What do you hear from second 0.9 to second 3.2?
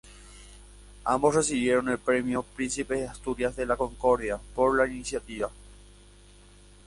Ambos recibieron el premio Príncipe de